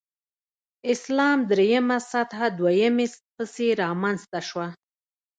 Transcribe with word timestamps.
اسلام 0.93 1.39
درېمه 1.51 1.97
سطح 2.11 2.39
دویمې 2.59 3.07
پسې 3.35 3.67
رامنځته 3.81 4.39
شوه. 4.47 4.67